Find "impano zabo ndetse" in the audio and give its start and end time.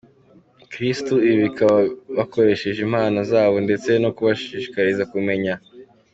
2.87-3.89